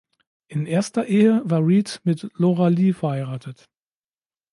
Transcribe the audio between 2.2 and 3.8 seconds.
Lora Lee verheiratet.